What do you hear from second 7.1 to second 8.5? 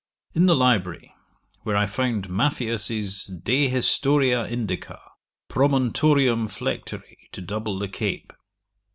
to double the Cape.